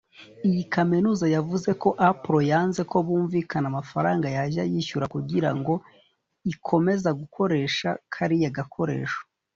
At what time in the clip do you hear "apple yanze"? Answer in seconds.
2.09-2.81